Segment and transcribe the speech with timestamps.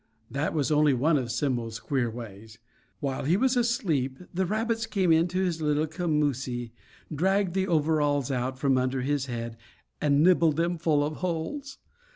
[0.31, 2.57] That was only one of Simmo's queer ways.
[3.01, 6.71] While he was asleep the rabbits came into his little commoosie,
[7.13, 9.57] dragged the overalls out from under his head,
[10.01, 11.77] and nibbled them full of holes.